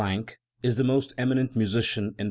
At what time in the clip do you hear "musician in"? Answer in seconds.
1.55-2.19